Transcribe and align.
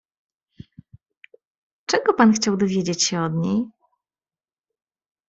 "Czego 1.85 2.13
pan 2.13 2.33
chciał 2.33 2.57
dowiedzieć 2.57 3.03
się 3.07 3.21
od 3.21 3.33
niej?" 3.35 3.65